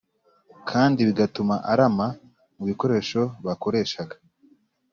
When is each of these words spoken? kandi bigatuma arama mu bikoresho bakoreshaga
kandi 0.69 0.99
bigatuma 1.07 1.55
arama 1.71 2.07
mu 2.57 2.63
bikoresho 2.69 3.21
bakoreshaga 3.45 4.15